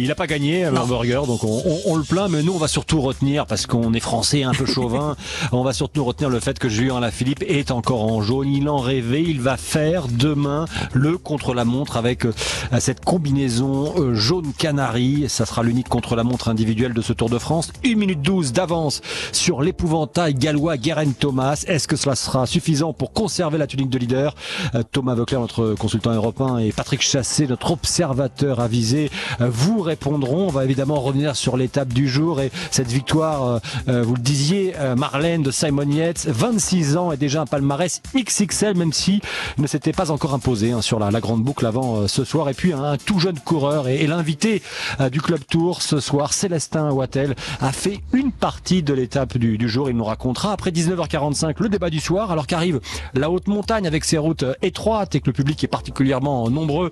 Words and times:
Il 0.00 0.06
n'a 0.06 0.14
pas 0.14 0.28
gagné 0.28 0.64
à 0.64 0.70
l'hamburger, 0.70 1.26
donc 1.26 1.42
on, 1.42 1.60
on, 1.66 1.80
on, 1.86 1.96
le 1.96 2.04
plaint, 2.04 2.30
mais 2.30 2.44
nous 2.44 2.52
on 2.52 2.58
va 2.58 2.68
surtout 2.68 3.00
retenir, 3.00 3.46
parce 3.46 3.66
qu'on 3.66 3.92
est 3.94 4.00
français 4.00 4.44
un 4.44 4.52
peu 4.52 4.64
chauvin, 4.78 5.16
on 5.50 5.64
va 5.64 5.72
surtout 5.72 6.04
retenir 6.04 6.30
le 6.30 6.38
fait 6.38 6.56
que 6.56 6.68
Julien 6.68 6.98
Alaphilippe 6.98 7.42
est 7.42 7.72
encore 7.72 8.04
en 8.04 8.22
jaune. 8.22 8.48
Il 8.48 8.68
en 8.68 8.78
rêvait, 8.78 9.24
il 9.24 9.40
va 9.40 9.56
faire 9.56 10.06
demain 10.08 10.66
le 10.92 11.18
contre-la-montre 11.18 11.96
avec 11.96 12.26
euh, 12.26 12.32
cette 12.78 13.04
combinaison 13.04 13.92
euh, 13.98 14.14
jaune 14.14 14.52
canari. 14.56 15.24
Ça 15.28 15.46
sera 15.46 15.64
l'unique 15.64 15.88
contre-la-montre 15.88 16.48
individuel 16.48 16.94
de 16.94 17.02
ce 17.02 17.12
Tour 17.12 17.28
de 17.28 17.38
France. 17.38 17.72
1 17.84 17.96
minute 17.96 18.22
12 18.22 18.52
d'avance 18.52 19.00
sur 19.32 19.62
l'épouvantail 19.62 20.34
gallois 20.34 20.76
Guerin 20.76 21.10
Thomas. 21.10 21.64
Est-ce 21.66 21.88
que 21.88 21.96
cela 21.96 22.14
sera 22.14 22.46
suffisant 22.46 22.92
pour 22.92 23.12
conserver 23.12 23.58
la 23.58 23.66
tunique 23.66 23.90
de 23.90 23.98
leader? 23.98 24.36
Euh, 24.76 24.84
Thomas 24.92 25.16
Veuclair, 25.16 25.40
notre 25.40 25.74
consultant 25.74 26.12
européen, 26.12 26.58
et 26.58 26.70
Patrick 26.70 27.02
Chassé, 27.02 27.48
notre 27.48 27.72
observateur 27.72 28.60
avisé, 28.60 29.10
vous 29.40 29.87
répondront. 29.88 30.46
On 30.46 30.50
va 30.50 30.64
évidemment 30.64 31.00
revenir 31.00 31.34
sur 31.34 31.56
l'étape 31.56 31.92
du 31.94 32.08
jour 32.08 32.42
et 32.42 32.50
cette 32.70 32.88
victoire, 32.88 33.46
euh, 33.46 33.58
euh, 33.88 34.02
vous 34.02 34.14
le 34.14 34.20
disiez, 34.20 34.74
euh, 34.76 34.96
Marlène 34.96 35.42
de 35.42 35.50
Simon 35.50 35.90
Yates, 35.90 36.26
26 36.28 36.96
ans 36.98 37.10
et 37.10 37.16
déjà 37.16 37.40
un 37.40 37.46
palmarès 37.46 38.02
XXL, 38.14 38.76
même 38.76 38.92
si 38.92 39.20
ne 39.56 39.66
s'était 39.66 39.92
pas 39.92 40.10
encore 40.10 40.34
imposé 40.34 40.72
hein, 40.72 40.82
sur 40.82 40.98
la, 40.98 41.10
grande 41.20 41.42
boucle 41.42 41.64
avant 41.64 42.06
ce 42.06 42.22
soir. 42.24 42.50
Et 42.50 42.54
puis 42.54 42.74
un, 42.74 42.96
tout 42.98 43.18
jeune 43.18 43.38
coureur 43.40 43.88
et, 43.88 44.06
l'invité 44.06 44.62
du 45.10 45.20
Club 45.20 45.40
Tour 45.48 45.82
ce 45.82 46.00
soir, 46.00 46.32
Célestin 46.32 46.90
Wattel, 46.90 47.34
a 47.60 47.72
fait 47.72 48.00
une 48.12 48.30
partie 48.30 48.82
de 48.82 48.94
l'étape 48.94 49.36
du, 49.36 49.68
jour. 49.68 49.90
Il 49.90 49.96
nous 49.96 50.04
racontera 50.04 50.52
après 50.52 50.70
19h45 50.70 51.54
le 51.58 51.68
débat 51.68 51.90
du 51.90 52.00
soir, 52.00 52.30
alors 52.30 52.46
qu'arrive 52.46 52.80
la 53.14 53.30
haute 53.30 53.48
montagne 53.48 53.86
avec 53.86 54.04
ses 54.04 54.18
routes 54.18 54.44
étroites 54.62 55.14
et 55.14 55.20
que 55.20 55.26
le 55.26 55.32
public 55.32 55.62
est 55.64 55.68
particulièrement 55.68 56.48
nombreux 56.50 56.90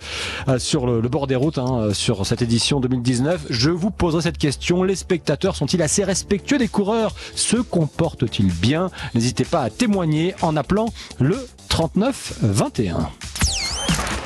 sur 0.58 0.86
le, 0.86 1.00
bord 1.08 1.26
des 1.26 1.36
routes 1.36 1.58
hein, 1.58 1.90
sur 1.92 2.26
cette 2.26 2.42
édition 2.42 2.80
2019. 2.88 3.46
Je 3.50 3.70
vous 3.70 3.90
poserai 3.90 4.22
cette 4.22 4.38
question. 4.38 4.82
Les 4.82 4.96
spectateurs 4.96 5.56
sont-ils 5.56 5.82
assez 5.82 6.04
respectueux 6.04 6.58
des 6.58 6.68
coureurs? 6.68 7.14
Se 7.34 7.56
comportent-ils 7.56 8.52
bien? 8.52 8.90
N'hésitez 9.14 9.44
pas 9.44 9.62
à 9.62 9.70
témoigner 9.70 10.34
en 10.42 10.56
appelant 10.56 10.86
le 11.18 11.36
39 11.68 12.38
21. 12.42 13.08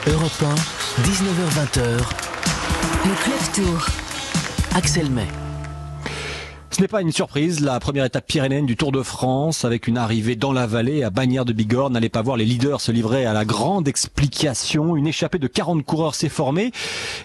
Europe 0.06 0.42
1, 0.42 1.02
19h20. 1.02 1.80
Le 3.04 3.24
Club 3.24 3.52
Tour. 3.54 3.86
Axel 4.74 5.10
May. 5.10 5.39
Ce 6.80 6.84
n'est 6.84 6.88
pas 6.88 7.02
une 7.02 7.12
surprise, 7.12 7.60
la 7.60 7.78
première 7.78 8.06
étape 8.06 8.26
pyrénéenne 8.26 8.64
du 8.64 8.74
Tour 8.74 8.90
de 8.90 9.02
France, 9.02 9.66
avec 9.66 9.86
une 9.86 9.98
arrivée 9.98 10.34
dans 10.34 10.54
la 10.54 10.66
vallée 10.66 11.02
à 11.02 11.10
Bagnères 11.10 11.44
de 11.44 11.52
Bigorre, 11.52 11.90
n'allait 11.90 12.08
pas 12.08 12.22
voir 12.22 12.38
les 12.38 12.46
leaders 12.46 12.80
se 12.80 12.90
livrer 12.90 13.26
à 13.26 13.34
la 13.34 13.44
grande 13.44 13.86
explication. 13.86 14.96
Une 14.96 15.06
échappée 15.06 15.38
de 15.38 15.46
40 15.46 15.84
coureurs 15.84 16.14
s'est 16.14 16.30
formée, 16.30 16.72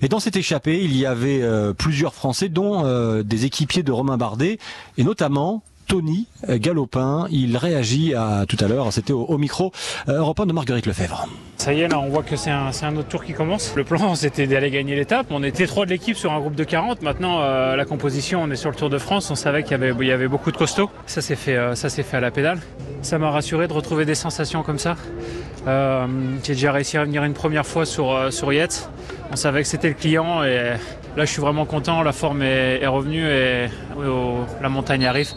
et 0.01 0.09
dans 0.09 0.19
cette 0.19 0.35
échappée, 0.35 0.83
il 0.83 0.97
y 0.97 1.05
avait 1.05 1.41
euh, 1.41 1.71
plusieurs 1.71 2.13
Français, 2.13 2.49
dont 2.49 2.83
euh, 2.83 3.23
des 3.23 3.45
équipiers 3.45 3.81
de 3.81 3.93
Romain 3.93 4.17
Bardet, 4.17 4.59
et 4.97 5.05
notamment 5.05 5.63
Tony 5.87 6.27
Galopin. 6.47 7.27
Il 7.31 7.57
réagit 7.57 8.13
à 8.13 8.45
tout 8.47 8.57
à 8.59 8.67
l'heure, 8.67 8.91
c'était 8.91 9.13
au, 9.13 9.37
micro 9.37 9.71
euh, 10.09 10.19
européen 10.19 10.45
de 10.45 10.53
Marguerite 10.53 10.85
Lefebvre. 10.85 11.27
Ça 11.57 11.73
y 11.73 11.81
est, 11.81 11.87
là, 11.87 11.99
on 11.99 12.09
voit 12.09 12.23
que 12.23 12.35
c'est 12.35 12.51
un, 12.51 12.95
autre 12.97 13.07
tour 13.07 13.23
qui 13.23 13.33
commence. 13.33 13.73
Le 13.75 13.83
plan, 13.83 14.15
c'était 14.15 14.47
d'aller 14.47 14.71
gagner 14.71 14.95
l'étape. 14.95 15.27
On 15.29 15.43
était 15.43 15.67
trois 15.67 15.85
de 15.85 15.91
l'équipe 15.91 16.17
sur 16.17 16.31
un 16.31 16.39
groupe 16.39 16.55
de 16.55 16.63
40. 16.63 17.01
Maintenant, 17.01 17.41
euh, 17.41 17.75
la 17.75 17.85
composition, 17.85 18.41
on 18.43 18.51
est 18.51 18.55
sur 18.55 18.69
le 18.69 18.75
Tour 18.75 18.89
de 18.89 18.97
France. 18.97 19.31
On 19.31 19.35
savait 19.35 19.63
qu'il 19.63 19.71
y 19.71 20.11
avait, 20.11 20.27
beaucoup 20.27 20.51
de 20.51 20.57
costauds. 20.57 20.89
Ça 21.05 21.21
s'est 21.21 21.35
fait, 21.35 21.55
euh, 21.55 21.75
fait 21.75 22.17
à 22.17 22.19
la 22.19 22.31
pédale. 22.31 22.59
Ça 23.01 23.17
m'a 23.19 23.29
rassuré 23.31 23.67
de 23.67 23.73
retrouver 23.73 24.05
des 24.05 24.15
sensations 24.15 24.63
comme 24.63 24.79
ça. 24.79 24.95
J'ai 26.43 26.53
déjà 26.53 26.71
réussi 26.71 26.97
à 26.97 27.03
venir 27.03 27.23
une 27.23 27.33
première 27.33 27.65
fois 27.65 27.85
sur, 27.85 28.31
sur. 28.31 28.51
On 29.31 29.35
savait 29.35 29.63
que 29.63 29.67
c'était 29.67 29.87
le 29.87 29.95
client 29.95 30.43
et 30.43 30.73
là, 31.17 31.25
je 31.25 31.31
suis 31.31 31.41
vraiment 31.41 31.65
content. 31.65 32.03
La 32.03 32.11
forme 32.11 32.41
est, 32.43 32.85
revenue 32.85 33.25
et 33.25 33.67
la 34.61 34.69
montagne 34.69 35.05
arrive. 35.05 35.29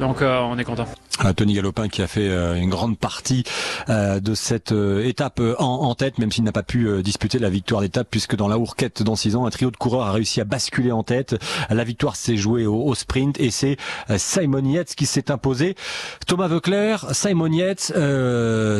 Donc 0.00 0.22
euh, 0.22 0.40
on 0.40 0.58
est 0.58 0.64
content. 0.64 0.86
Tony 1.34 1.54
Galopin 1.54 1.88
qui 1.88 2.02
a 2.02 2.06
fait 2.06 2.28
euh, 2.28 2.54
une 2.54 2.68
grande 2.68 2.98
partie 2.98 3.44
euh, 3.88 4.20
de 4.20 4.34
cette 4.34 4.72
euh, 4.72 5.04
étape 5.06 5.40
en, 5.58 5.64
en, 5.64 5.94
tête, 5.94 6.18
même 6.18 6.30
s'il 6.30 6.44
n'a 6.44 6.52
pas 6.52 6.62
pu 6.62 6.88
euh, 6.88 7.02
disputer 7.02 7.38
la 7.38 7.48
victoire 7.48 7.80
d'étape, 7.80 8.08
puisque 8.10 8.36
dans 8.36 8.48
la 8.48 8.58
Hourquette 8.58 9.02
dans 9.02 9.16
6 9.16 9.36
ans, 9.36 9.46
un 9.46 9.50
trio 9.50 9.70
de 9.70 9.76
coureurs 9.76 10.06
a 10.06 10.12
réussi 10.12 10.40
à 10.40 10.44
basculer 10.44 10.92
en 10.92 11.02
tête. 11.02 11.36
La 11.70 11.84
victoire 11.84 12.16
s'est 12.16 12.36
jouée 12.36 12.66
au, 12.66 12.82
au, 12.82 12.94
sprint 12.94 13.40
et 13.40 13.50
c'est 13.50 13.76
Simon 14.16 14.64
Yates 14.64 14.94
qui 14.94 15.06
s'est 15.06 15.30
imposé. 15.30 15.74
Thomas 16.26 16.48
Veuclair, 16.48 17.06
Simon 17.12 17.52
Yates, 17.52 17.92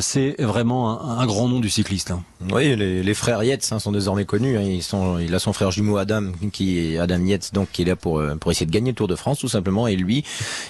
c'est 0.01 0.37
vraiment 0.39 1.01
un, 1.01 1.19
un, 1.19 1.27
grand 1.27 1.49
nom 1.49 1.61
du 1.61 1.71
cycliste. 1.71 2.11
Hein. 2.11 2.23
Oui, 2.53 2.77
les, 2.77 3.03
les 3.03 3.15
frères 3.15 3.43
Yates 3.43 3.69
hein, 3.73 3.79
sont 3.79 3.93
désormais 3.93 4.25
connus. 4.25 4.59
Hein. 4.59 4.63
Ils 4.63 4.83
sont, 4.83 5.19
il 5.19 5.35
a 5.35 5.39
son 5.39 5.53
frère 5.53 5.71
jumeau 5.71 5.97
Adam, 5.97 6.33
qui 6.53 6.79
est 6.79 6.99
Adam 6.99 7.25
Yates, 7.25 7.55
donc 7.55 7.69
qui 7.73 7.83
est 7.83 7.87
là 7.87 7.97
pour 7.97 8.23
pour 8.41 8.51
essayer 8.51 8.67
de 8.67 8.71
gagner 8.73 8.91
le 8.91 8.97
Tour 8.97 9.09
de 9.09 9.17
France 9.17 9.39
tout 9.39 9.49
simplement. 9.49 9.87
Et 9.87 9.97
lui, 9.97 10.25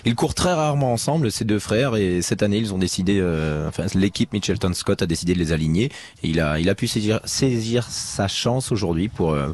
ils 0.04 0.14
courent 0.14 0.34
très 0.36 0.52
rarement 0.52 0.92
ensemble. 0.92 1.32
Ces 1.32 1.44
deux 1.44 1.58
frères 1.58 1.96
et 1.96 2.22
cette 2.22 2.44
année 2.44 2.58
ils 2.58 2.72
ont 2.72 2.78
décidé 2.78 3.18
euh, 3.18 3.68
enfin 3.68 3.86
l'équipe 3.96 4.32
Mitchelton 4.32 4.72
Scott 4.74 5.02
a 5.02 5.06
décidé 5.06 5.34
de 5.34 5.38
les 5.40 5.50
aligner 5.50 5.86
et 6.22 6.28
il 6.28 6.38
a 6.38 6.60
il 6.60 6.68
a 6.68 6.76
pu 6.76 6.86
saisir 6.86 7.18
saisir 7.24 7.84
sa 7.88 8.28
chance 8.28 8.70
aujourd'hui 8.70 9.08
pour 9.08 9.32
euh, 9.32 9.48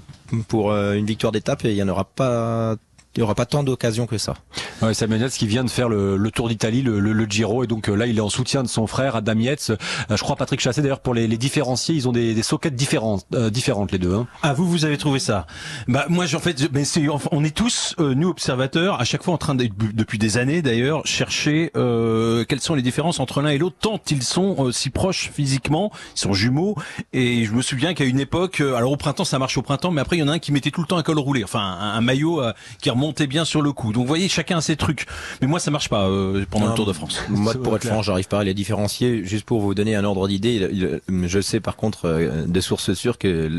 pour 0.49 0.73
euh, 0.73 0.95
une 0.95 1.07
victoire 1.07 1.33
d'étape 1.33 1.65
et 1.65 1.71
il 1.71 1.77
y 1.77 1.83
en 1.83 1.89
aura 1.89 2.05
pas 2.05 2.77
il 3.15 3.21
n'y 3.21 3.25
aura 3.25 3.35
pas 3.35 3.45
tant 3.45 3.63
d'occasions 3.63 4.07
que 4.07 4.17
ça. 4.17 4.35
Ouais, 4.81 4.95
Samuel 4.95 5.21
Yates 5.21 5.33
qui 5.33 5.47
vient 5.47 5.65
de 5.65 5.71
faire 5.71 5.89
le, 5.89 6.17
le 6.17 6.31
Tour 6.31 6.49
d'Italie, 6.49 6.81
le, 6.83 6.99
le, 6.99 7.13
le, 7.13 7.27
Giro, 7.27 7.63
et 7.63 7.67
donc 7.67 7.89
là 7.89 8.07
il 8.07 8.17
est 8.17 8.23
en 8.23 8.31
soutien 8.31 8.63
de 8.63 8.69
son 8.69 8.87
frère 8.87 9.17
Adam 9.17 9.39
Yates. 9.39 9.71
Euh, 9.71 10.17
je 10.17 10.23
crois 10.23 10.35
Patrick 10.35 10.61
Chassé 10.61 10.81
d'ailleurs 10.81 11.01
pour 11.01 11.13
les, 11.13 11.27
les, 11.29 11.37
différencier, 11.37 11.95
ils 11.95 12.09
ont 12.09 12.13
des, 12.13 12.33
des 12.33 12.43
sockets 12.43 12.75
différentes, 12.75 13.27
euh, 13.35 13.51
différentes 13.51 13.93
les 13.93 13.99
deux. 13.99 14.15
Hein. 14.15 14.27
Ah 14.43 14.55
vous 14.55 14.67
vous 14.69 14.85
avez 14.87 14.97
trouvé 14.97 15.19
ça 15.19 15.47
Bah 15.89 16.07
moi 16.09 16.25
en 16.35 16.39
fait, 16.39 16.71
mais 16.73 16.85
c'est 16.85 17.07
on 17.31 17.45
est 17.45 17.55
tous 17.55 17.95
euh, 17.99 18.15
nous 18.15 18.29
observateurs 18.29 18.99
à 19.01 19.05
chaque 19.05 19.23
fois 19.23 19.35
en 19.35 19.39
train 19.39 19.55
de, 19.55 19.69
depuis 19.93 20.19
des 20.19 20.39
années 20.39 20.63
d'ailleurs 20.63 21.07
chercher 21.07 21.71
euh, 21.77 22.45
quelles 22.49 22.61
sont 22.61 22.75
les 22.75 22.83
différences 22.83 23.21
entre 23.21 23.43
l'un 23.43 23.51
et 23.51 23.59
l'autre 23.59 23.77
tant 23.79 24.01
ils 24.11 24.23
sont 24.23 24.71
si 24.73 24.91
proches 24.91 25.31
physiquement, 25.33 25.91
ils 26.17 26.21
sont 26.21 26.33
jumeaux. 26.33 26.77
Et 27.13 27.45
je 27.45 27.53
me 27.53 27.63
souviens 27.63 27.95
qu'à 27.95 28.05
une 28.05 28.21
époque, 28.21 28.61
alors 28.61 28.93
au 28.93 28.97
printemps 28.97 29.25
ça 29.25 29.39
marche 29.39 29.57
au 29.57 29.63
printemps, 29.63 29.91
mais 29.91 30.01
après 30.01 30.17
il 30.17 30.21
y 30.21 30.23
en 30.23 30.29
a 30.29 30.33
un 30.33 30.39
qui 30.39 30.53
mettait 30.53 30.71
tout 30.71 30.81
le 30.81 30.87
temps 30.87 30.97
un 30.97 31.03
col 31.03 31.19
roulé, 31.19 31.45
enfin 31.45 31.61
un, 31.61 31.95
un 31.95 32.01
maillot 32.01 32.43
qui 32.81 32.91
montait 33.03 33.27
bien 33.27 33.45
sur 33.45 33.63
le 33.63 33.73
coup. 33.73 33.93
Donc 33.93 34.03
vous 34.03 34.09
voyez, 34.09 34.29
chacun 34.29 34.59
a 34.59 34.61
ses 34.61 34.77
trucs. 34.77 35.07
Mais 35.41 35.49
moi, 35.49 35.59
ça 35.59 35.71
marche 35.71 35.89
pas 35.89 36.09
euh, 36.09 36.45
pendant 36.49 36.67
non, 36.67 36.71
le 36.71 36.77
Tour 36.77 36.87
de 36.87 36.93
France. 36.93 37.21
Moi, 37.29 37.55
pour 37.55 37.77
être 37.77 37.87
franc, 37.87 38.03
j'arrive 38.03 38.29
pas 38.29 38.41
à 38.41 38.45
les 38.45 38.55
différencier. 38.55 39.25
Juste 39.25 39.45
pour 39.45 39.61
vous 39.61 39.75
donner 39.75 39.95
un 39.97 40.05
ordre 40.05 40.29
d'idée, 40.29 41.01
je 41.09 41.41
sais 41.41 41.61
par 41.61 41.77
contre 41.77 42.07
euh, 42.07 42.47
de 42.47 42.61
sources 42.61 42.95
sûres 42.95 43.19
que 43.19 43.51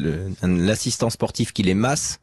l'assistant 0.42 1.10
sportif 1.10 1.52
qui 1.52 1.64
les 1.64 1.74
masse 1.74 2.20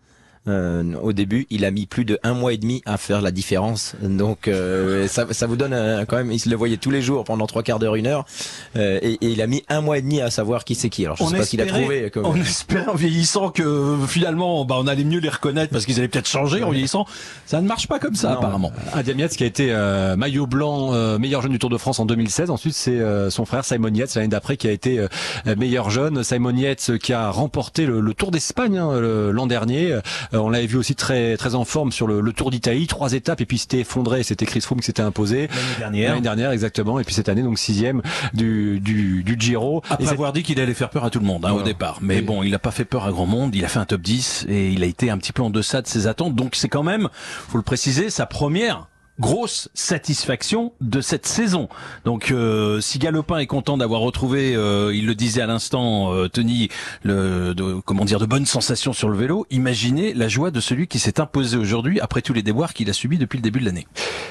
euh, 0.49 0.95
au 1.03 1.13
début, 1.13 1.47
il 1.51 1.67
a 1.67 1.71
mis 1.71 1.85
plus 1.85 2.07
de 2.07 2.19
un 2.23 2.33
mois 2.33 2.55
et 2.55 2.57
demi 2.57 2.81
à 2.87 2.97
faire 2.97 3.21
la 3.21 3.31
différence. 3.31 3.95
Donc 4.03 4.49
euh, 4.49 5.07
ça, 5.07 5.27
ça, 5.33 5.47
vous 5.47 5.57
donne 5.57 5.75
un, 5.75 6.07
quand 6.07 6.17
même. 6.17 6.33
Il 6.33 6.41
se 6.41 6.49
le 6.49 6.57
voyait 6.57 6.79
tous 6.79 6.91
les 6.91 7.03
jours 7.03 7.25
pendant 7.25 7.47
trois 7.47 7.63
quarts 7.63 7.79
d'heure, 7.79 7.95
une 7.95 8.07
heure, 8.07 8.25
euh, 8.77 8.99
et, 9.03 9.13
et, 9.21 9.29
il 9.29 9.43
a 9.43 9.47
mis 9.47 9.63
un 9.69 9.83
mois 9.83 9.99
et 9.99 10.03
demi 10.03 10.23
à 10.23 10.31
savoir 10.31 10.65
qui 10.65 10.75
c'est 10.75 10.89
qui. 10.89 11.05
Alors 11.05 11.19
je 11.19 11.25
on 11.25 11.29
sais 11.29 11.37
pas 11.37 11.45
ce 11.45 11.51
qu'il 11.51 11.61
a 11.61 11.67
trouvé. 11.67 12.11
Comme... 12.11 12.25
On 12.25 12.37
espérait 12.37 12.87
en 12.87 12.95
vieillissant 12.95 13.51
que 13.51 13.99
finalement, 14.09 14.65
bah, 14.65 14.77
on 14.79 14.87
allait 14.87 15.05
mieux 15.05 15.21
les 15.21 15.29
reconnaître 15.29 15.73
parce 15.73 15.85
qu'ils 15.85 15.99
allaient 15.99 16.09
peut-être 16.09 16.29
changer 16.29 16.63
en 16.63 16.71
vieillissant. 16.71 17.05
Ça 17.45 17.61
ne 17.61 17.69
marche 17.69 17.87
pas 17.87 17.99
comme 17.99 18.15
ça 18.15 18.31
non, 18.31 18.39
apparemment. 18.39 18.73
Adam 18.95 19.19
Yates 19.19 19.37
qui 19.37 19.45
a 19.45 19.47
été 19.47 19.69
euh, 19.71 20.17
maillot 20.17 20.47
blanc 20.47 20.93
meilleur 21.19 21.43
jeune 21.43 21.53
du 21.53 21.59
Tour 21.59 21.71
de 21.71 21.79
France 21.79 22.01
en 22.01 22.07
2016. 22.07 22.49
Ensuite 22.49 22.75
c'est 22.75 23.01
son 23.31 23.45
frère 23.45 23.65
Simon 23.67 23.93
Yates 23.93 24.15
l'année 24.15 24.29
d'après 24.29 24.57
qui 24.57 24.69
a 24.69 24.73
été 24.73 25.05
meilleur 25.59 25.91
jeune. 25.91 26.25
Simon 26.25 26.57
Yates 26.57 26.97
qui 26.99 27.13
a 27.13 27.31
remporté 27.31 27.85
le, 27.85 28.01
le 28.01 28.15
Tour 28.15 28.31
d'Espagne 28.31 28.79
hein, 28.79 28.99
l'an 28.99 29.47
dernier 29.47 29.99
on 30.33 30.51
l'avait 30.51 30.67
vu 30.67 30.77
aussi 30.77 30.95
très 30.95 31.37
très 31.37 31.55
en 31.55 31.65
forme 31.65 31.93
sur 31.93 32.07
le, 32.07 32.21
le 32.21 32.33
Tour 32.33 32.51
d'Italie, 32.51 32.87
trois 32.87 33.13
étapes 33.13 33.41
et 33.41 33.47
puis 33.47 33.59
c'était 33.59 33.81
effondré, 33.81 34.23
c'était 34.23 34.47
Chris 34.47 34.61
Froome 34.61 34.81
qui 34.81 34.87
s'était 34.87 35.03
imposé 35.03 35.49
l'année 35.49 35.79
dernière. 35.79 36.11
L'année 36.11 36.23
dernière 36.23 36.51
exactement 36.53 37.01
et 37.01 37.05
puis 37.05 37.15
cette 37.15 37.29
année 37.29 37.43
donc 37.43 37.59
sixième 37.59 38.03
du 38.35 38.81
du, 38.81 39.23
du 39.25 39.37
Giro. 39.39 39.83
Après 39.91 40.09
avoir 40.09 40.33
dit 40.33 40.43
qu'il 40.43 40.61
allait 40.61 40.75
faire 40.75 40.91
peur 40.91 41.05
à 41.05 41.11
tout 41.11 41.19
le 41.19 41.27
monde 41.27 41.45
hein, 41.45 41.51
voilà. 41.51 41.65
au 41.65 41.67
départ, 41.67 41.99
mais 42.03 42.19
et 42.19 42.23
bon, 42.23 42.43
il 42.43 42.51
n'a 42.51 42.59
pas 42.59 42.71
fait 42.71 42.85
peur 42.85 43.07
à 43.07 43.11
grand 43.11 43.25
monde, 43.25 43.55
il 43.55 43.65
a 43.65 43.69
fait 43.69 43.79
un 43.79 43.87
top 43.87 44.03
10 44.03 44.45
et 44.49 44.71
il 44.71 44.83
a 44.83 44.87
été 44.87 45.09
un 45.09 45.17
petit 45.17 45.33
peu 45.33 45.43
en 45.43 45.49
deçà 45.49 45.81
de 45.81 45.87
ses 45.87 46.07
attentes. 46.07 46.35
Donc 46.35 46.55
c'est 46.55 46.69
quand 46.69 46.83
même, 46.83 47.09
faut 47.49 47.57
le 47.57 47.63
préciser, 47.63 48.11
sa 48.11 48.27
première 48.27 48.90
grosse 49.21 49.69
satisfaction 49.75 50.73
de 50.81 51.01
cette 51.01 51.27
saison. 51.27 51.69
Donc 52.05 52.31
euh, 52.31 52.81
si 52.81 52.99
Galopin 52.99 53.39
est 53.39 53.47
content 53.47 53.77
d'avoir 53.77 54.01
retrouvé, 54.01 54.57
euh, 54.57 54.95
il 54.95 55.07
le 55.07 55.15
disait 55.15 55.43
à 55.43 55.47
l'instant, 55.47 56.13
euh, 56.13 56.29
Tony, 56.29 56.69
le, 57.03 57.55
de, 57.55 57.75
comment 57.85 58.05
dire, 58.05 58.19
de 58.19 58.27
bonnes 58.27 58.47
sensations 58.47 58.93
sur 58.93 59.09
le 59.09 59.17
vélo, 59.17 59.47
imaginez 59.51 60.15
la 60.15 60.29
joie 60.29 60.51
de 60.51 60.61
celui 60.61 60.89
qui 60.89 60.99
s'est 60.99 61.21
imposé 61.21 61.57
aujourd'hui 61.57 62.01
après 62.01 62.23
tous 62.23 62.33
les 62.33 62.43
déboires 62.43 62.73
qu'il 62.73 62.89
a 62.91 62.95
subis 62.95 63.19
depuis 63.19 63.37
le 63.37 63.43
début 63.43 63.61
de 63.61 63.67
l'année. 63.67 63.87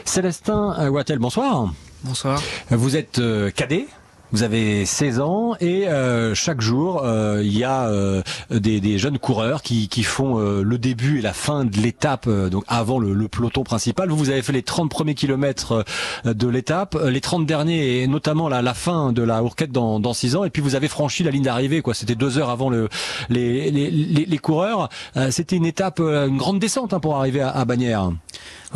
Célestin 0.06 0.90
Wattel, 0.90 1.20
bonsoir. 1.20 1.72
Bonsoir. 2.04 2.42
Vous 2.72 2.98
êtes 2.98 3.22
cadet 3.56 3.88
Vous 4.32 4.44
avez 4.44 4.86
16 4.86 5.20
ans 5.20 5.56
et 5.60 5.88
euh, 5.88 6.36
chaque 6.36 6.62
jour 6.62 7.02
euh, 7.04 7.42
il 7.44 7.58
y 7.58 7.64
a 7.64 7.88
euh, 7.88 8.22
des, 8.52 8.80
des, 8.80 9.00
jeunes 9.00 9.18
coureurs 9.18 9.64
qui, 9.64 9.88
qui 9.88 10.04
font 10.04 10.38
le 10.40 10.78
début 10.78 11.20
et 11.20 11.22
la 11.22 11.34
fin 11.34 11.66
de 11.66 11.78
l'étape 11.78 12.30
donc 12.30 12.64
avant 12.68 13.00
le, 13.00 13.14
le, 13.14 13.28
peloton 13.28 13.64
principal. 13.64 14.10
Vous, 14.10 14.18
vous 14.18 14.30
avez 14.30 14.42
fait 14.42 14.54
les 14.54 14.64
30 14.64 14.90
premiers 14.90 15.16
kilomètres 15.16 15.84
de 16.26 16.48
l'étape, 16.48 16.98
les 17.04 17.22
30 17.22 17.46
derniers 17.46 18.02
et 18.02 18.08
notamment 18.08 18.50
la, 18.50 18.62
la 18.62 18.74
fin 18.74 19.12
de 19.12 19.24
la 19.24 19.44
Hourquette 19.44 19.72
dans, 19.72 20.00
dans 20.00 20.14
6 20.14 20.36
ans 20.36 20.44
et 20.44 20.50
puis 20.50 20.62
vous 20.62 20.76
avez 20.76 20.88
franchi 20.88 21.24
la 21.24 21.32
ligne 21.32 21.44
d'arrivée 21.44 21.82
quoi. 21.82 21.94
C'était 21.94 22.16
deux 22.16 22.38
heures 22.38 22.50
avant 22.50 22.70
le, 22.70 22.90
les, 23.30 23.72
les, 23.72 23.90
les, 23.90 24.26
les 24.26 24.38
coureurs. 24.38 24.90
C'était 25.32 25.56
une 25.56 25.66
étape, 25.66 26.00
une 26.00 26.38
grande 26.38 26.60
descente 26.60 26.94
hein, 26.94 27.00
pour 27.00 27.18
arriver 27.18 27.42
à, 27.42 27.50
à 27.50 27.66
Bagnères. 27.66 28.12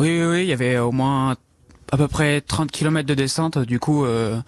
Oui, 0.00 0.20
oui, 0.20 0.26
oui, 0.26 0.42
il 0.42 0.48
y 0.48 0.52
avait 0.52 0.78
au 0.78 0.90
moins 0.90 1.36
à 1.92 1.96
peu 1.96 2.08
près 2.08 2.40
30 2.40 2.70
km 2.70 3.06
de 3.06 3.14
descente. 3.14 3.58
Du 3.58 3.78
coup, 3.78 4.04
euh, 4.04 4.40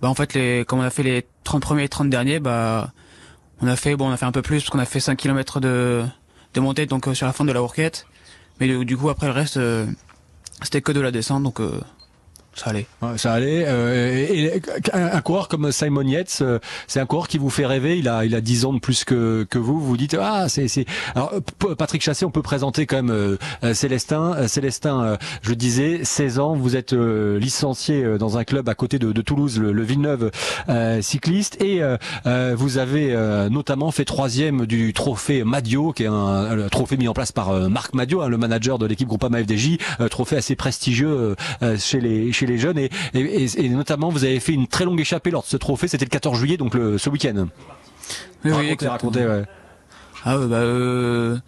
bah 0.00 0.08
en 0.08 0.14
fait, 0.14 0.34
les, 0.34 0.64
comme 0.66 0.80
on 0.80 0.82
a 0.82 0.90
fait 0.90 1.02
les 1.02 1.26
30 1.44 1.62
premiers 1.62 1.84
et 1.84 1.88
30 1.88 2.10
derniers, 2.10 2.38
bah 2.38 2.92
on 3.60 3.66
a 3.66 3.76
fait 3.76 3.96
bon, 3.96 4.08
on 4.08 4.12
a 4.12 4.16
fait 4.16 4.26
un 4.26 4.32
peu 4.32 4.42
plus 4.42 4.58
parce 4.58 4.70
qu'on 4.70 4.78
a 4.78 4.84
fait 4.84 5.00
5 5.00 5.16
km 5.16 5.60
de 5.60 6.04
de 6.54 6.60
montée 6.60 6.86
donc 6.86 7.06
euh, 7.08 7.14
sur 7.14 7.26
la 7.26 7.32
fin 7.32 7.44
de 7.44 7.52
la 7.52 7.62
Hourquette. 7.62 8.06
Mais 8.60 8.84
du 8.84 8.96
coup, 8.96 9.10
après 9.10 9.26
le 9.26 9.32
reste, 9.32 9.58
euh, 9.58 9.86
c'était 10.62 10.80
que 10.80 10.92
de 10.92 11.00
la 11.00 11.10
descente, 11.10 11.42
donc 11.42 11.60
ça 12.56 12.70
allait. 12.70 12.86
ça 13.18 13.34
allait. 13.34 13.64
Euh, 13.66 14.26
et, 14.30 14.62
un, 14.94 15.20
coureur 15.20 15.48
comme 15.48 15.70
Simon 15.72 16.02
Yates, 16.02 16.38
euh, 16.40 16.58
c'est 16.86 17.00
un 17.00 17.06
coureur 17.06 17.28
qui 17.28 17.36
vous 17.36 17.50
fait 17.50 17.66
rêver. 17.66 17.98
Il 17.98 18.08
a, 18.08 18.24
il 18.24 18.34
a 18.34 18.40
10 18.40 18.64
ans 18.64 18.72
de 18.72 18.78
plus 18.78 19.04
que, 19.04 19.46
que 19.48 19.58
vous. 19.58 19.78
Vous 19.78 19.98
dites 19.98 20.16
ah 20.18 20.48
c'est 20.48 20.66
c'est. 20.66 20.86
Alors 21.14 21.32
Patrick 21.76 22.02
Chassé, 22.02 22.24
on 22.24 22.30
peut 22.30 22.42
présenter 22.42 22.86
quand 22.86 22.96
même 22.96 23.10
euh, 23.10 23.74
Célestin. 23.74 24.48
Célestin, 24.48 25.18
je 25.42 25.52
disais 25.52 26.00
16 26.02 26.38
ans. 26.38 26.54
Vous 26.54 26.76
êtes 26.76 26.92
licencié 26.92 28.16
dans 28.18 28.38
un 28.38 28.44
club 28.44 28.70
à 28.70 28.74
côté 28.74 28.98
de, 28.98 29.12
de 29.12 29.22
Toulouse, 29.22 29.60
le, 29.60 29.82
Villeneuve 29.82 30.30
cycliste, 31.02 31.62
et 31.62 31.82
vous 32.54 32.78
avez 32.78 33.14
notamment 33.50 33.90
fait 33.90 34.04
troisième 34.04 34.66
du 34.66 34.92
trophée 34.94 35.44
Madio, 35.44 35.92
qui 35.92 36.04
est 36.04 36.08
un, 36.08 36.68
trophée 36.70 36.96
mis 36.96 37.08
en 37.08 37.12
place 37.12 37.32
par 37.32 37.52
Marc 37.68 37.94
Madio, 37.94 38.22
hein, 38.22 38.28
le 38.28 38.38
manager 38.38 38.78
de 38.78 38.86
l'équipe 38.86 39.08
Groupama 39.08 39.42
FDJ, 39.42 39.78
trophée 40.10 40.36
assez 40.36 40.56
prestigieux 40.56 41.36
chez 41.78 42.00
les 42.00 42.32
chez 42.32 42.45
les 42.46 42.58
jeunes 42.58 42.78
et, 42.78 42.90
et, 43.14 43.68
notamment 43.68 44.08
vous 44.08 44.24
avez 44.24 44.40
fait 44.40 44.52
une 44.52 44.66
très 44.66 44.84
longue 44.84 45.00
échappée 45.00 45.30
lors 45.30 45.42
de 45.42 45.48
ce 45.48 45.56
trophée, 45.56 45.88
c'était 45.88 46.04
le 46.04 46.10
14 46.10 46.38
juillet, 46.38 46.56
donc 46.56 46.74
le, 46.74 46.98
ce 46.98 47.10
week-end. 47.10 47.48
Oui, 48.44 48.52
oui, 48.56 48.76
raconté, 48.86 49.26
ouais. 49.26 49.44
Ah 50.24 50.38
bah, 50.38 50.56
euh, 50.56 51.38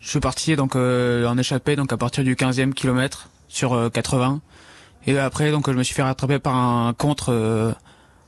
je 0.00 0.08
suis 0.08 0.20
parti 0.20 0.56
donc 0.56 0.76
euh, 0.76 1.26
en 1.26 1.36
échappée 1.38 1.76
donc 1.76 1.92
à 1.92 1.96
partir 1.96 2.24
du 2.24 2.34
15e 2.34 2.72
kilomètre 2.72 3.28
sur 3.48 3.90
80 3.92 4.40
euh, 5.06 5.12
et 5.12 5.18
après 5.18 5.50
donc 5.50 5.70
je 5.70 5.76
me 5.76 5.82
suis 5.82 5.94
fait 5.94 6.02
rattraper 6.02 6.38
par 6.38 6.54
un 6.54 6.92
contre 6.94 7.32
euh, 7.32 7.72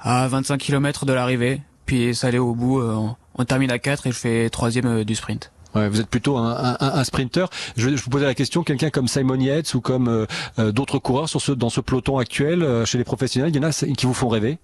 à 0.01 0.29
25 0.29 0.59
km 0.59 1.07
de 1.07 1.13
l'arrivée 1.13 1.63
puis 1.87 2.15
ça 2.15 2.29
allait 2.29 2.39
au 2.39 2.55
bout 2.55 2.83
on, 2.83 3.17
on, 3.35 3.45
termine 3.45 3.71
à 3.71 3.79
4 3.79 4.07
et 4.07 4.13
je 4.13 4.19
fais 4.19 4.51
troisième 4.51 5.05
du 5.05 5.15
sprint. 5.15 5.52
Ouais, 5.75 5.89
vous 5.89 6.01
êtes 6.01 6.09
plutôt 6.09 6.37
un, 6.37 6.53
un, 6.53 6.77
un 6.81 7.05
sprinter. 7.05 7.49
Je, 7.77 7.97
je, 7.97 8.03
vous 8.03 8.11
posais 8.11 8.27
la 8.27 8.35
question, 8.35 8.63
quelqu'un 8.63 8.91
comme 8.91 9.09
Simon 9.09 9.41
Yates 9.41 9.73
ou 9.75 9.81
comme 9.81 10.09
euh, 10.09 10.27
euh, 10.59 10.73
d'autres 10.73 10.99
coureurs 10.99 11.29
sur 11.29 11.41
ce, 11.41 11.53
dans 11.53 11.71
ce 11.71 11.81
peloton 11.81 12.19
actuel, 12.19 12.63
euh, 12.63 12.85
chez 12.85 12.99
les 12.99 13.05
professionnels, 13.05 13.51
il 13.55 13.57
y 13.57 13.65
en 13.65 13.69
a 13.69 13.73
qui 13.73 14.07
vous 14.07 14.15
font 14.15 14.29
rêver? 14.29 14.59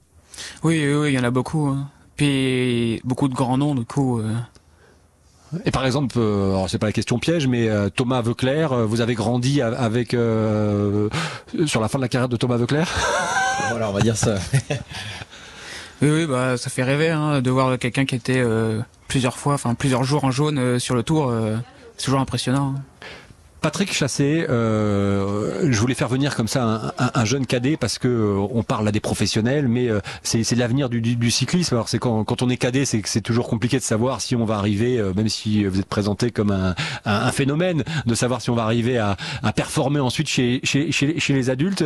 Oui, 0.62 0.93
oui, 0.93 1.12
il 1.12 1.14
y 1.14 1.19
en 1.19 1.25
a 1.25 1.31
beaucoup. 1.31 1.66
Hein. 1.69 1.88
Puis 2.16 3.00
beaucoup 3.05 3.28
de 3.28 3.34
grands 3.34 3.56
noms, 3.58 3.75
du 3.75 3.84
coup. 3.84 4.20
Et 5.64 5.70
par 5.70 5.87
exemple, 5.87 6.19
alors 6.19 6.69
c'est 6.69 6.78
pas 6.78 6.87
la 6.87 6.93
question 6.93 7.19
piège, 7.20 7.46
mais 7.46 7.69
Thomas 7.94 8.22
Veuclair, 8.22 8.75
vous 8.87 9.00
avez 9.00 9.14
grandi 9.14 9.62
avec 9.62 10.11
sur 10.11 11.81
la 11.81 11.88
fin 11.88 11.99
de 11.99 12.02
la 12.02 12.08
carrière 12.08 12.28
de 12.28 12.37
Thomas 12.37 12.56
Veuclair? 12.56 12.93
Voilà, 13.70 13.88
on 13.88 13.93
va 13.93 14.00
dire 14.00 14.16
ça. 14.16 14.34
oui, 16.02 16.11
oui, 16.11 16.26
bah 16.26 16.56
ça 16.56 16.70
fait 16.70 16.82
rêver 16.82 17.11
hein, 17.11 17.40
de 17.40 17.50
voir 17.50 17.78
quelqu'un 17.78 18.04
qui 18.04 18.16
était 18.16 18.43
plusieurs 19.08 19.38
fois, 19.38 19.55
enfin 19.55 19.75
plusieurs 19.75 20.05
jours 20.05 20.25
en 20.25 20.31
jaune 20.31 20.58
euh, 20.58 20.78
sur 20.78 20.94
le 20.94 21.02
tour. 21.02 21.28
Euh, 21.31 21.56
c'est 21.96 22.05
toujours 22.05 22.20
impressionnant. 22.20 22.75
Patrick 23.60 23.93
Chassé, 23.93 24.46
euh, 24.49 25.69
je 25.70 25.81
voulais 25.81 25.94
faire 25.94 26.08
venir 26.08 26.37
comme 26.37 26.46
ça 26.46 26.94
un, 26.99 27.25
jeune 27.25 27.44
cadet 27.44 27.76
parce 27.76 27.99
que 27.99 28.06
euh, 28.06 28.46
on 28.52 28.62
parle 28.62 28.84
là 28.84 28.93
des 28.93 29.00
professionnels, 29.00 29.66
mais 29.66 29.88
euh, 29.88 30.00
c'est 30.22 30.55
l'avenir 30.55 30.88
du, 30.88 31.00
du, 31.00 31.31
cyclisme. 31.31 31.75
Alors 31.75 31.88
c'est 31.88 31.99
quand, 31.99 32.22
quand 32.25 32.43
on 32.43 32.50
est 32.50 32.56
cadet, 32.56 32.84
c'est 32.84 33.02
c'est 33.05 33.20
toujours 33.20 33.49
compliqué 33.49 33.76
de 33.78 33.82
savoir 33.82 34.20
si 34.20 34.37
on 34.37 34.44
va 34.44 34.56
arriver, 34.58 35.02
même 35.16 35.28
si 35.28 35.64
vous 35.64 35.81
êtes 35.81 35.88
présenté 35.88 36.31
comme 36.31 36.52
un, 36.52 36.75
un, 37.05 37.32
phénomène, 37.32 37.82
de 38.06 38.14
savoir 38.14 38.40
si 38.40 38.50
on 38.50 38.55
va 38.55 38.62
arriver 38.62 38.99
à, 38.99 39.16
à 39.43 39.52
performer 39.52 40.00
ensuite 40.00 40.28
chez, 40.28 40.61
chez, 40.62 40.93
chez, 40.93 41.19
chez 41.19 41.32
les 41.32 41.50
adultes. 41.50 41.84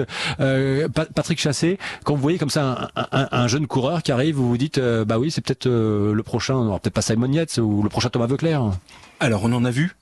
Patrick 1.15 1.41
Chassé, 1.41 1.79
quand 2.05 2.15
vous 2.15 2.21
voyez 2.23 2.39
comme 2.39 2.51
ça 2.51 2.91
un, 2.97 3.29
un 3.31 3.49
jeune 3.49 3.67
coureur 3.67 4.03
qui 4.03 4.13
arrive, 4.13 4.37
vous 4.37 4.49
vous 4.49 4.59
dites, 4.59 4.79
bah 4.79 5.19
oui, 5.19 5.31
c'est 5.31 5.41
peut-être 5.41 5.69
le 5.69 6.23
prochain, 6.23 6.79
peut-être 6.83 6.95
pas 6.95 7.03
Simon 7.03 7.33
Yates 7.33 7.59
ou 7.59 7.83
le 7.83 7.89
prochain 7.89 8.11
Thomas 8.11 8.27
Veuclair. 8.27 8.73
Alors 9.21 9.45
on 9.45 9.53
en 9.53 9.65
a 9.65 9.71
vu 9.71 9.95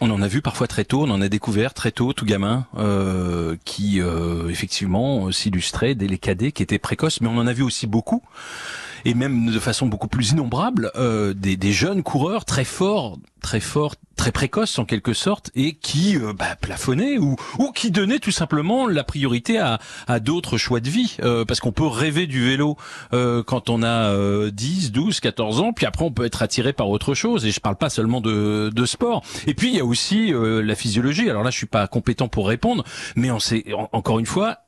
on 0.00 0.10
en 0.10 0.22
a 0.22 0.28
vu 0.28 0.42
parfois 0.42 0.66
très 0.66 0.84
tôt, 0.84 1.02
on 1.02 1.10
en 1.10 1.20
a 1.20 1.28
découvert 1.28 1.74
très 1.74 1.90
tôt, 1.90 2.12
tout 2.12 2.24
gamin, 2.24 2.66
euh, 2.76 3.56
qui 3.64 4.00
euh, 4.00 4.48
effectivement 4.48 5.30
s'illustrait 5.32 5.94
dès 5.94 6.06
les 6.06 6.18
cadets, 6.18 6.52
qui 6.52 6.62
étaient 6.62 6.78
précoces, 6.78 7.20
mais 7.20 7.28
on 7.28 7.38
en 7.38 7.46
a 7.46 7.52
vu 7.52 7.62
aussi 7.62 7.86
beaucoup 7.86 8.22
et 9.04 9.14
même 9.14 9.50
de 9.50 9.58
façon 9.58 9.86
beaucoup 9.86 10.08
plus 10.08 10.30
innombrable 10.30 10.90
euh, 10.96 11.34
des, 11.34 11.56
des, 11.56 11.72
jeunes 11.72 12.02
coureurs 12.02 12.44
très 12.44 12.64
forts, 12.64 13.18
très 13.40 13.60
forts, 13.60 13.94
très 14.16 14.32
précoces 14.32 14.78
en 14.78 14.84
quelque 14.84 15.12
sorte, 15.12 15.50
et 15.54 15.74
qui 15.74 16.16
euh, 16.16 16.32
bah, 16.32 16.56
plafonnaient 16.60 17.18
ou, 17.18 17.36
ou 17.58 17.72
qui 17.72 17.90
donnaient 17.90 18.18
tout 18.18 18.32
simplement 18.32 18.86
la 18.86 19.04
priorité 19.04 19.58
à, 19.58 19.78
à 20.06 20.20
d'autres 20.20 20.58
choix 20.58 20.80
de 20.80 20.90
vie, 20.90 21.16
euh, 21.22 21.44
parce 21.44 21.60
qu'on 21.60 21.72
peut 21.72 21.86
rêver 21.86 22.26
du 22.26 22.44
vélo 22.44 22.76
euh, 23.12 23.42
quand 23.42 23.70
on 23.70 23.82
a 23.82 24.50
10, 24.50 24.92
12, 24.92 25.20
14 25.20 25.60
ans, 25.60 25.72
puis 25.72 25.86
après 25.86 26.04
on 26.04 26.10
peut 26.10 26.24
être 26.24 26.42
attiré 26.42 26.72
par 26.72 26.88
autre 26.88 27.14
chose, 27.14 27.46
et 27.46 27.50
je 27.50 27.60
parle 27.60 27.76
pas 27.76 27.90
seulement 27.90 28.20
de, 28.20 28.70
de 28.74 28.86
sport. 28.86 29.22
Et 29.46 29.54
puis 29.54 29.68
il 29.68 29.76
y 29.76 29.80
a 29.80 29.84
aussi 29.84 30.32
la 30.34 30.74
physiologie. 30.74 31.30
Alors 31.30 31.42
là, 31.42 31.50
je 31.50 31.56
suis 31.56 31.66
pas 31.66 31.86
compétent 31.86 32.28
pour 32.28 32.48
répondre, 32.48 32.84
mais 33.16 33.30
on 33.30 33.38
sait 33.38 33.64
encore 33.92 34.18
une 34.18 34.26
fois, 34.26 34.58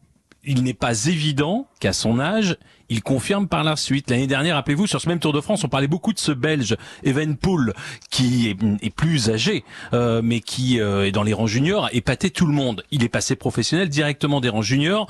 il 0.44 0.62
n'est 0.62 0.74
pas 0.74 1.06
évident 1.06 1.66
qu'à 1.80 1.92
son 1.92 2.18
âge, 2.18 2.56
il 2.90 3.02
confirme 3.02 3.48
par 3.48 3.64
la 3.64 3.76
suite. 3.76 4.10
L'année 4.10 4.26
dernière, 4.26 4.56
rappelez-vous, 4.56 4.86
sur 4.86 5.00
ce 5.00 5.08
même 5.08 5.20
Tour 5.20 5.32
de 5.32 5.40
France, 5.40 5.64
on 5.64 5.68
parlait 5.68 5.86
beaucoup 5.86 6.12
de 6.12 6.18
ce 6.18 6.32
Belge 6.32 6.76
Evenpool 7.04 7.72
qui 8.10 8.48
est, 8.48 8.90
plus 8.90 9.30
âgé, 9.30 9.64
euh, 9.94 10.20
mais 10.22 10.40
qui 10.40 10.80
euh, 10.80 11.06
est 11.06 11.12
dans 11.12 11.22
les 11.22 11.32
rangs 11.32 11.46
juniors, 11.46 11.88
épaté 11.92 12.30
tout 12.30 12.46
le 12.46 12.52
monde. 12.52 12.84
Il 12.90 13.04
est 13.04 13.08
passé 13.08 13.36
professionnel 13.36 13.88
directement 13.88 14.40
des 14.40 14.48
rangs 14.48 14.62
juniors 14.62 15.06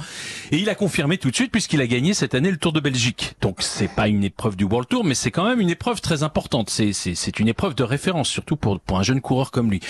et 0.52 0.58
il 0.58 0.68
a 0.68 0.74
confirmé 0.74 1.16
tout 1.16 1.30
de 1.30 1.34
suite 1.34 1.50
puisqu'il 1.50 1.80
a 1.80 1.86
gagné 1.86 2.12
cette 2.12 2.34
année 2.34 2.50
le 2.50 2.58
Tour 2.58 2.72
de 2.72 2.80
Belgique. 2.80 3.34
Donc 3.40 3.62
c'est 3.62 3.88
pas 3.88 4.08
une 4.08 4.22
épreuve 4.22 4.56
du 4.56 4.64
World 4.64 4.88
Tour, 4.88 5.04
mais 5.04 5.14
c'est 5.14 5.30
quand 5.30 5.44
même 5.44 5.60
une 5.60 5.70
épreuve 5.70 6.00
très 6.02 6.22
importante. 6.22 6.68
C'est 6.68 6.92
c'est 6.92 7.40
une 7.40 7.48
épreuve 7.48 7.74
de 7.74 7.82
référence, 7.82 8.28
surtout 8.28 8.56
pour 8.56 8.78
pour 8.80 8.98
un 8.98 9.02
jeune 9.02 9.22
coureur 9.22 9.50
comme 9.50 9.70
lui. 9.70 9.80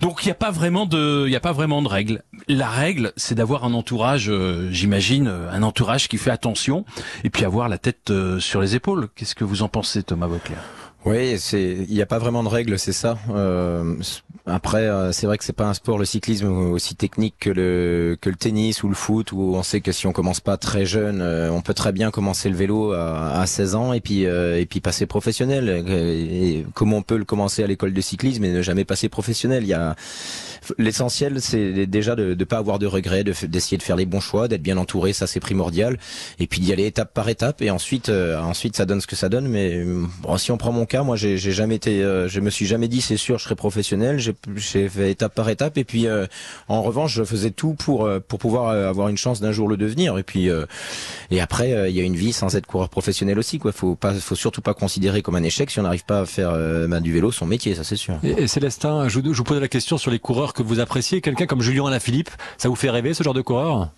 Donc 0.00 0.20
il 0.22 0.28
n'y 0.28 0.32
a 0.32 0.36
pas 0.36 0.52
vraiment 0.52 0.86
de 0.86 1.24
il 1.26 1.32
y 1.32 1.36
a 1.36 1.40
pas 1.40 1.52
vraiment 1.52 1.82
de 1.82 1.88
règle. 1.88 2.22
La 2.46 2.68
règle, 2.68 3.12
c'est 3.16 3.34
d'avoir 3.34 3.64
un 3.64 3.74
entourage, 3.74 4.30
euh, 4.30 4.68
j'imagine, 4.70 5.26
un 5.28 5.62
entourage 5.62 6.08
qui 6.08 6.16
fait 6.16 6.30
attention 6.30 6.84
et 7.24 7.30
puis 7.30 7.39
avoir 7.44 7.68
la 7.68 7.78
tête 7.78 8.10
euh, 8.10 8.40
sur 8.40 8.60
les 8.60 8.74
épaules. 8.74 9.08
Qu'est-ce 9.14 9.34
que 9.34 9.44
vous 9.44 9.62
en 9.62 9.68
pensez, 9.68 10.02
Thomas 10.02 10.26
Vauclair 10.26 10.79
oui, 11.06 11.38
c'est 11.38 11.78
il 11.88 11.94
n'y 11.94 12.02
a 12.02 12.06
pas 12.06 12.18
vraiment 12.18 12.42
de 12.42 12.48
règles, 12.48 12.78
c'est 12.78 12.92
ça. 12.92 13.16
Euh, 13.30 13.94
après, 14.44 14.82
euh, 14.82 15.12
c'est 15.12 15.26
vrai 15.26 15.38
que 15.38 15.44
c'est 15.44 15.54
pas 15.54 15.66
un 15.66 15.72
sport 15.72 15.96
le 15.96 16.04
cyclisme 16.04 16.48
aussi 16.48 16.94
technique 16.94 17.36
que 17.40 17.48
le 17.48 18.18
que 18.20 18.28
le 18.28 18.36
tennis 18.36 18.82
ou 18.82 18.88
le 18.88 18.94
foot 18.94 19.32
où 19.32 19.54
on 19.54 19.62
sait 19.62 19.80
que 19.80 19.92
si 19.92 20.06
on 20.06 20.12
commence 20.12 20.40
pas 20.40 20.58
très 20.58 20.84
jeune, 20.84 21.22
euh, 21.22 21.50
on 21.50 21.62
peut 21.62 21.72
très 21.72 21.92
bien 21.92 22.10
commencer 22.10 22.50
le 22.50 22.56
vélo 22.56 22.92
à, 22.92 23.40
à 23.40 23.46
16 23.46 23.74
ans 23.76 23.92
et 23.94 24.00
puis 24.00 24.24
et 24.24 24.66
puis 24.68 24.80
passer 24.80 25.06
professionnel. 25.06 25.84
Et 25.88 26.66
comment 26.74 26.98
on 26.98 27.02
peut 27.02 27.16
le 27.16 27.24
commencer 27.24 27.62
à 27.64 27.66
l'école 27.66 27.94
de 27.94 28.00
cyclisme 28.02 28.44
et 28.44 28.52
ne 28.52 28.60
jamais 28.60 28.84
passer 28.84 29.08
professionnel? 29.08 29.62
Il 29.62 29.68
y 29.68 29.74
a 29.74 29.96
l'essentiel, 30.76 31.40
c'est 31.40 31.86
déjà 31.86 32.14
de 32.14 32.34
ne 32.34 32.44
pas 32.44 32.58
avoir 32.58 32.78
de 32.78 32.86
regrets, 32.86 33.24
d'essayer 33.24 33.78
de, 33.78 33.82
faire 33.82 33.96
les 33.96 34.04
bons 34.04 34.20
choix, 34.20 34.48
d'être 34.48 34.62
bien 34.62 34.76
entouré, 34.76 35.14
ça 35.14 35.26
c'est 35.26 35.40
primordial, 35.40 35.98
et 36.38 36.46
puis 36.46 36.60
d'y 36.60 36.72
aller 36.72 36.84
étape 36.84 37.14
par 37.14 37.30
étape, 37.30 37.62
et 37.62 37.70
ensuite, 37.70 38.10
ensuite 38.10 38.76
ça 38.76 38.84
donne 38.84 39.00
ce 39.00 39.06
que 39.06 39.16
ça 39.16 39.30
donne. 39.30 39.48
Mais 39.48 39.82
bon, 40.22 40.36
si 40.36 40.52
on 40.52 40.58
prend 40.58 40.72
mon 40.72 40.84
cas, 40.90 41.02
moi 41.02 41.16
j'ai 41.16 41.38
jamais 41.38 41.76
été, 41.76 42.02
euh, 42.02 42.28
je 42.28 42.40
me 42.40 42.50
suis 42.50 42.66
jamais 42.66 42.88
dit 42.88 43.00
c'est 43.00 43.16
sûr 43.16 43.38
je 43.38 43.44
serai 43.44 43.54
professionnel. 43.54 44.18
J'ai 44.18 44.88
fait 44.88 45.10
étape 45.10 45.34
par 45.34 45.48
étape 45.48 45.78
et 45.78 45.84
puis 45.84 46.06
euh, 46.06 46.26
en 46.68 46.82
revanche 46.82 47.14
je 47.14 47.24
faisais 47.24 47.50
tout 47.50 47.74
pour 47.74 48.04
euh, 48.04 48.20
pour 48.20 48.38
pouvoir 48.38 48.70
avoir 48.70 49.08
une 49.08 49.16
chance 49.16 49.40
d'un 49.40 49.52
jour 49.52 49.68
le 49.68 49.76
devenir. 49.76 50.18
Et 50.18 50.22
puis 50.22 50.48
et 51.30 51.40
après 51.40 51.90
il 51.90 51.96
y 51.96 52.00
a 52.00 52.04
une 52.04 52.16
vie 52.16 52.32
sans 52.32 52.56
être 52.56 52.66
coureur 52.66 52.88
professionnel 52.88 53.38
aussi 53.38 53.58
quoi. 53.58 53.72
Faut 53.72 53.94
pas, 53.94 54.14
faut 54.14 54.34
surtout 54.34 54.60
pas 54.60 54.74
considérer 54.74 55.22
comme 55.22 55.36
un 55.36 55.42
échec 55.42 55.70
si 55.70 55.78
on 55.78 55.84
n'arrive 55.84 56.04
pas 56.04 56.20
à 56.20 56.26
faire 56.26 56.52
ben, 56.52 57.00
du 57.00 57.12
vélo 57.12 57.30
son 57.30 57.46
métier, 57.46 57.74
ça 57.74 57.84
c'est 57.84 57.96
sûr. 57.96 58.18
Et, 58.22 58.48
Célestin, 58.48 59.08
je, 59.08 59.20
je 59.20 59.36
vous 59.36 59.44
pose 59.44 59.60
la 59.60 59.68
question 59.68 59.96
sur 59.98 60.10
les 60.10 60.18
coureurs 60.18 60.52
que 60.52 60.62
vous 60.62 60.80
appréciez. 60.80 61.20
Quelqu'un 61.20 61.46
comme 61.46 61.62
Julien 61.62 61.86
Alaphilippe, 61.86 62.30
ça 62.58 62.68
vous 62.68 62.76
fait 62.76 62.90
rêver 62.90 63.14
ce 63.14 63.22
genre 63.22 63.34
de 63.34 63.42
coureur? 63.42 63.90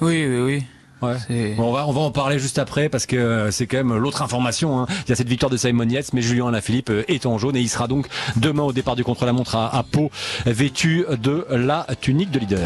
Oui, 0.00 0.24
oui, 0.26 0.40
oui. 0.40 0.62
Ouais. 1.02 1.54
on 1.58 1.72
va 1.72 1.86
on 1.86 1.92
va 1.92 2.00
en 2.00 2.10
parler 2.10 2.38
juste 2.38 2.58
après 2.58 2.88
parce 2.88 3.04
que 3.04 3.16
euh, 3.16 3.50
c'est 3.50 3.66
quand 3.66 3.76
même 3.76 3.96
l'autre 3.96 4.22
information. 4.22 4.80
Hein. 4.80 4.86
Il 5.04 5.10
y 5.10 5.12
a 5.12 5.16
cette 5.16 5.28
victoire 5.28 5.50
de 5.50 5.56
Simon 5.56 5.88
Yates, 5.88 6.12
mais 6.14 6.22
Julien 6.22 6.48
Alaphilippe 6.48 6.90
euh, 6.90 7.04
est 7.08 7.26
en 7.26 7.36
jaune 7.38 7.54
et 7.56 7.60
il 7.60 7.68
sera 7.68 7.86
donc 7.86 8.06
demain 8.36 8.62
au 8.62 8.72
départ 8.72 8.96
du 8.96 9.04
contre-la-montre 9.04 9.56
à, 9.56 9.76
à 9.76 9.82
Pau, 9.82 10.10
vêtu 10.46 11.04
de 11.22 11.46
la 11.50 11.86
tunique 12.00 12.30
de 12.30 12.38
leader. 12.38 12.60